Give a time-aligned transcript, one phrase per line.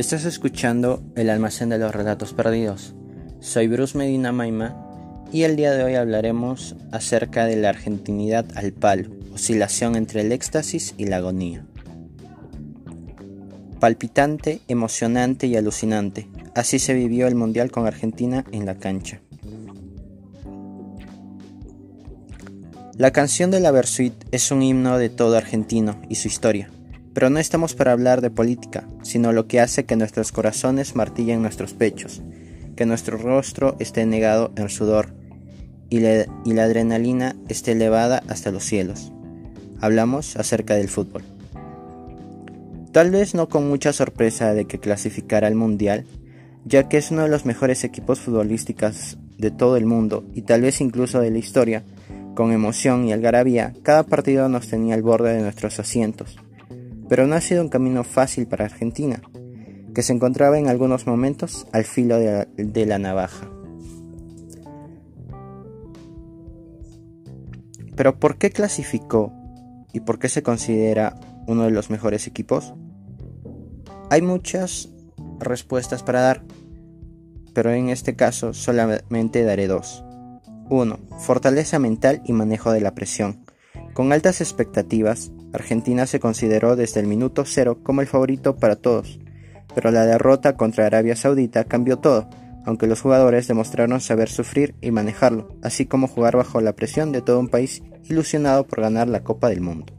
[0.00, 2.94] Estás escuchando El almacén de los relatos perdidos.
[3.40, 4.74] Soy Bruce Medina Maima
[5.30, 10.32] y el día de hoy hablaremos acerca de la argentinidad al palo, oscilación entre el
[10.32, 11.66] éxtasis y la agonía.
[13.78, 19.20] Palpitante, emocionante y alucinante, así se vivió el Mundial con Argentina en la cancha.
[22.96, 26.70] La canción de la Versuit es un himno de todo argentino y su historia,
[27.12, 31.42] pero no estamos para hablar de política, sino lo que hace que nuestros corazones martillen
[31.42, 32.22] nuestros pechos,
[32.76, 35.12] que nuestro rostro esté negado en sudor
[35.90, 39.12] y la, adrenalina esté elevada hasta los cielos.
[39.80, 41.22] Hablamos acerca del fútbol.
[42.92, 46.06] Tal vez no con mucha sorpresa de que clasificara al Mundial,
[46.64, 50.62] ya que es uno de los mejores equipos futbolísticos de todo el mundo y tal
[50.62, 51.82] vez incluso de la historia,
[52.34, 56.38] con emoción y algarabía, cada partido nos tenía al borde de nuestros asientos.
[57.10, 59.20] Pero no ha sido un camino fácil para Argentina,
[59.92, 63.50] que se encontraba en algunos momentos al filo de la, navaja.
[67.96, 69.32] Pero ¿por qué clasificó
[69.92, 72.74] y por qué se considera uno de los mejores equipos?
[74.08, 74.90] Hay muchas
[75.40, 76.44] respuestas para dar,
[77.52, 80.04] pero en este caso solamente daré dos.
[80.68, 81.00] 1.
[81.18, 83.44] Fortaleza mental y manejo de la presión.
[83.94, 89.18] Con altas expectativas, Argentina se consideró desde el minuto cero como el favorito para todos,
[89.74, 92.28] pero la derrota contra Arabia Saudita cambió todo,
[92.64, 97.22] aunque los jugadores demostraron saber sufrir y manejarlo, así como jugar bajo la presión de
[97.22, 99.92] todo un país ilusionado por ganar la Copa del Mundo.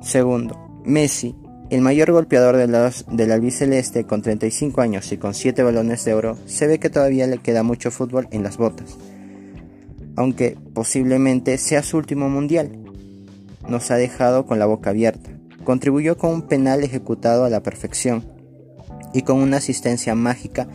[0.00, 1.34] Segundo, Messi
[1.70, 6.66] el mayor golpeador del albiceleste con 35 años y con 7 balones de oro, se
[6.66, 8.96] ve que todavía le queda mucho fútbol en las botas.
[10.14, 12.78] Aunque posiblemente sea su último mundial.
[13.68, 15.30] Nos ha dejado con la boca abierta.
[15.64, 18.24] Contribuyó con un penal ejecutado a la perfección
[19.12, 20.68] y con una asistencia mágica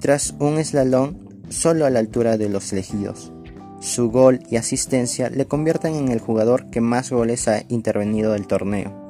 [0.00, 3.32] tras un eslalón solo a la altura de los elegidos.
[3.80, 8.46] Su gol y asistencia le convierten en el jugador que más goles ha intervenido del
[8.46, 9.06] torneo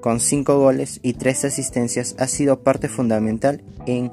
[0.00, 4.10] con 5 goles y 3 asistencias, ha sido parte fundamental en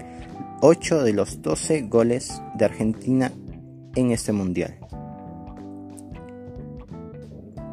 [0.62, 3.31] 8 de los 12 goles de Argentina
[3.96, 4.78] en este mundial.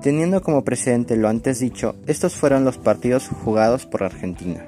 [0.05, 4.67] Teniendo como precedente lo antes dicho, estos fueron los partidos jugados por Argentina.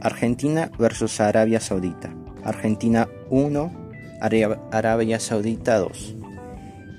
[0.00, 2.12] Argentina versus Arabia Saudita.
[2.42, 3.72] Argentina 1,
[4.72, 6.16] Arabia Saudita 2.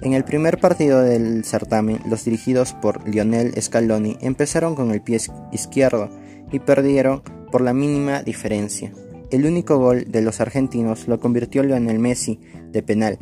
[0.04, 5.20] En el primer partido del certamen, los dirigidos por Lionel Scaloni empezaron con el pie
[5.52, 6.10] izquierdo
[6.54, 7.22] y perdieron
[7.52, 8.94] por la mínima diferencia.
[9.30, 12.40] El único gol de los argentinos lo convirtió Lionel Messi
[12.72, 13.20] de penal,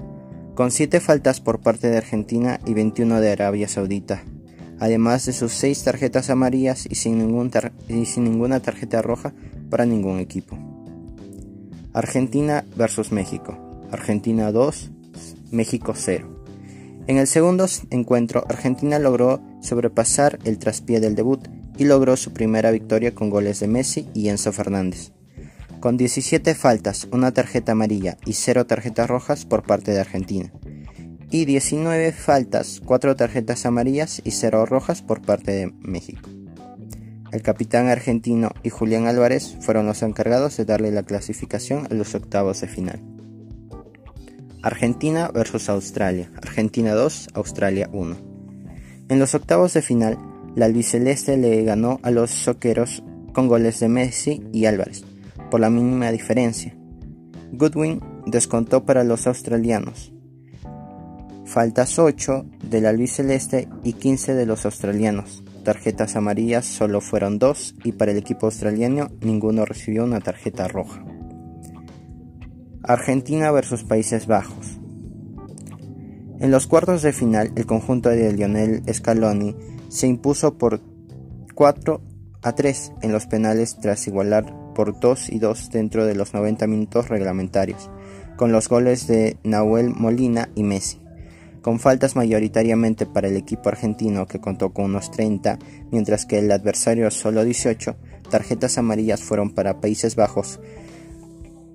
[0.61, 4.23] con 7 faltas por parte de Argentina y 21 de Arabia Saudita,
[4.79, 9.33] además de sus 6 tarjetas amarillas y sin, ninguna tarjeta roja
[9.71, 10.59] para ningún equipo.
[11.93, 13.57] Argentina versus México.
[13.89, 14.91] Argentina 2,
[15.49, 16.27] México 0.
[17.07, 21.43] En el segundo encuentro, Argentina logró sobrepasar el traspié del debut
[21.79, 25.11] y logró su primera victoria con goles de Messi y Enzo Fernández.
[25.81, 30.53] Con 17 faltas, una tarjeta amarilla y 0 tarjetas rojas por parte de Argentina.
[31.31, 36.29] Y 19 faltas, 4 tarjetas amarillas y 0 rojas por parte de México.
[37.31, 42.13] El capitán argentino y Julián Álvarez fueron los encargados de darle la clasificación a los
[42.13, 43.01] octavos de final.
[44.61, 46.29] Argentina versus Australia.
[46.43, 48.17] Argentina 2, Australia 1.
[49.09, 50.19] En los octavos de final,
[50.55, 53.01] la albiceleste le ganó a los soqueros
[53.33, 55.05] con goles de Messi y Álvarez,
[55.51, 56.75] por la mínima diferencia.
[57.51, 60.11] Goodwin descontó para los australianos.
[61.45, 65.43] Faltas 8 del albiceleste y 15 de los australianos.
[65.63, 71.03] Tarjetas amarillas solo fueron 2 y para el equipo australiano ninguno recibió una tarjeta roja.
[72.83, 74.79] Argentina versus Países Bajos.
[76.39, 79.55] En los cuartos de final, el conjunto de Lionel Scaloni
[79.89, 80.79] se impuso por
[81.53, 82.01] 4
[82.41, 86.65] a 3 en los penales tras igualar por 2 y 2 dentro de los 90
[86.65, 87.91] minutos reglamentarios,
[88.35, 90.99] con los goles de Nahuel Molina y Messi,
[91.61, 95.59] con faltas mayoritariamente para el equipo argentino que contó con unos 30,
[95.91, 97.95] mientras que el adversario solo 18,
[98.31, 100.59] tarjetas amarillas fueron para Países Bajos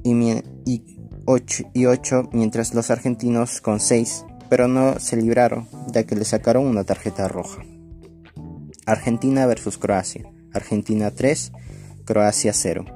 [0.02, 0.12] y,
[0.64, 0.82] y
[1.26, 6.24] 8 y 8, mientras los argentinos con 6, pero no se libraron, ya que le
[6.24, 7.62] sacaron una tarjeta roja.
[8.84, 10.28] Argentina versus Croacia.
[10.52, 11.52] Argentina 3,
[12.06, 12.95] Croacia 0.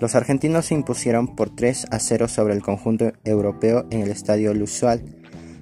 [0.00, 4.54] Los argentinos se impusieron por 3 a 0 sobre el conjunto europeo en el estadio
[4.54, 5.04] Lusual,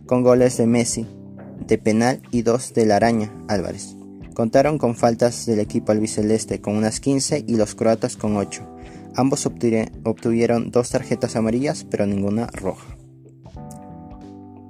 [0.06, 1.06] con goles de Messi,
[1.66, 3.98] de penal y dos de la araña Álvarez,
[4.38, 8.62] Contaron con faltas del equipo albiceleste con unas 15 y los croatas con 8.
[9.16, 12.96] Ambos obtuvieron dos tarjetas amarillas pero ninguna roja.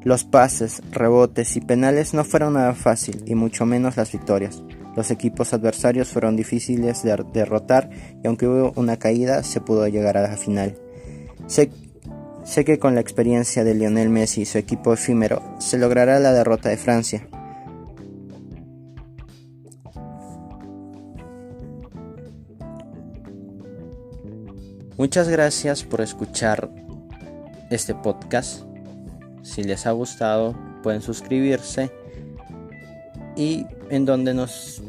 [0.03, 4.63] Los pases, rebotes y penales no fueron nada fácil y mucho menos las victorias.
[4.99, 7.89] Los equipos adversarios fueron difíciles de derrotar
[8.21, 10.77] y aunque hubo una caída se pudo llegar a la final.
[11.47, 11.71] Sé,
[12.65, 16.69] que con la experiencia de Lionel Messi y su equipo efímero se logrará la derrota
[16.71, 17.29] de Francia.
[24.97, 26.73] Muchas gracias por escuchar
[27.71, 28.65] este podcast.
[29.45, 31.89] Si les ha gustado, pueden suscribirse
[33.37, 34.83] y en donde nos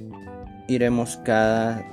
[0.70, 1.86] iremos cada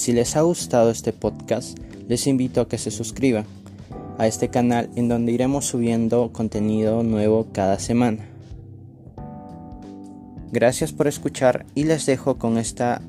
[0.00, 1.78] Si les ha gustado este podcast,
[2.08, 3.44] les invito a que se suscriban
[4.16, 8.26] a este canal en donde iremos subiendo contenido nuevo cada semana.
[10.52, 13.02] Gracias por escuchar y les dejo con esta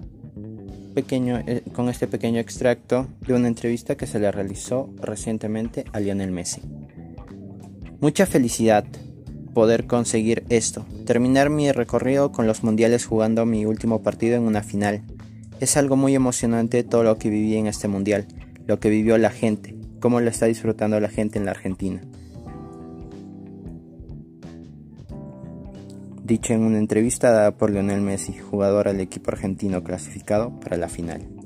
[0.94, 6.00] pequeño, eh, con este pequeño extracto de una entrevista que se le realizó recientemente a
[6.00, 6.62] Lionel Messi.
[8.00, 8.86] Mucha felicidad
[9.54, 14.64] poder conseguir esto, terminar mi recorrido con los mundiales jugando mi último partido en una
[14.64, 15.04] final.
[15.60, 18.28] Es algo muy emocionante todo lo que viví en este mundial,
[18.66, 22.02] lo que vivió la gente, cómo lo está disfrutando la gente en la Argentina.
[26.24, 30.90] Dicho en una entrevista dada por Lionel Messi, jugador al equipo argentino clasificado para la
[30.90, 31.41] final.